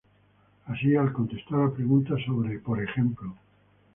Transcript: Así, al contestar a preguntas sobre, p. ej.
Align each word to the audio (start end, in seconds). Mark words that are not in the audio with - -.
Así, 0.65 0.95
al 0.95 1.13
contestar 1.13 1.61
a 1.61 1.69
preguntas 1.75 2.19
sobre, 2.25 2.57
p. 2.57 2.71
ej. 2.83 3.05